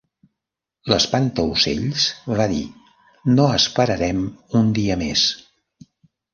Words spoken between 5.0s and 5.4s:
més".